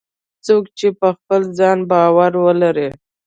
[0.45, 2.89] څوک چې په خپل ځان باور ولري